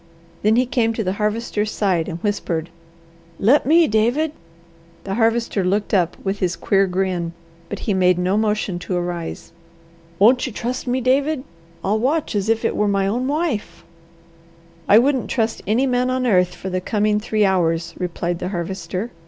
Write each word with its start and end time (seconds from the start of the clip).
Then 0.41 0.55
he 0.55 0.65
came 0.65 0.93
to 0.93 1.03
the 1.03 1.13
Harvester's 1.21 1.69
side 1.69 2.07
and 2.09 2.17
whispered, 2.23 2.71
"Let 3.37 3.67
me, 3.67 3.87
David!" 3.87 4.31
The 5.03 5.13
Harvester 5.13 5.63
looked 5.63 5.93
up 5.93 6.17
with 6.23 6.39
his 6.39 6.55
queer 6.55 6.87
grin, 6.87 7.33
but 7.69 7.77
he 7.85 7.93
made 7.93 8.17
no 8.17 8.35
motion 8.35 8.79
to 8.79 8.95
arise. 8.95 9.51
"Won't 10.17 10.47
you 10.47 10.51
trust 10.51 10.87
me, 10.87 11.01
David? 11.01 11.43
I'll 11.83 11.99
watch 11.99 12.33
as 12.35 12.49
if 12.49 12.65
it 12.65 12.75
were 12.75 12.87
my 12.87 13.05
own 13.05 13.27
wife." 13.27 13.83
"I 14.87 14.97
wouldn't 14.97 15.29
trust 15.29 15.61
any 15.67 15.85
man 15.85 16.09
on 16.09 16.25
earth, 16.25 16.55
for 16.55 16.71
the 16.71 16.81
coming 16.81 17.19
three 17.19 17.45
hours," 17.45 17.93
replied 17.99 18.39
the 18.39 18.47
Harvester. 18.49 19.11